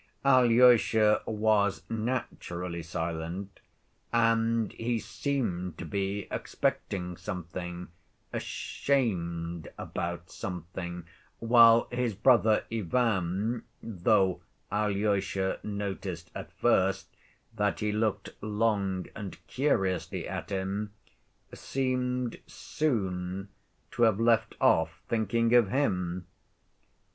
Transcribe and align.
Alyosha 0.25 1.21
was 1.27 1.83
naturally 1.87 2.81
silent, 2.81 3.59
and 4.11 4.71
he 4.73 4.97
seemed 4.97 5.77
to 5.77 5.85
be 5.85 6.27
expecting 6.31 7.15
something, 7.17 7.87
ashamed 8.33 9.67
about 9.77 10.31
something, 10.31 11.05
while 11.37 11.87
his 11.91 12.15
brother 12.15 12.65
Ivan, 12.71 13.61
though 13.83 14.41
Alyosha 14.71 15.59
noticed 15.61 16.31
at 16.33 16.51
first 16.53 17.15
that 17.55 17.79
he 17.81 17.91
looked 17.91 18.31
long 18.41 19.05
and 19.15 19.37
curiously 19.45 20.27
at 20.27 20.49
him, 20.49 20.93
seemed 21.53 22.39
soon 22.47 23.49
to 23.91 24.01
have 24.01 24.19
left 24.19 24.55
off 24.59 24.99
thinking 25.07 25.53
of 25.53 25.69
him. 25.69 26.25